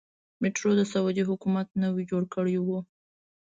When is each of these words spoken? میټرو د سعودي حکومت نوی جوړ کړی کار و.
میټرو 0.41 0.71
د 0.79 0.81
سعودي 0.91 1.23
حکومت 1.29 1.67
نوی 1.83 2.03
جوړ 2.11 2.23
کړی 2.33 2.55
کار 2.59 2.65
و. 2.67 2.69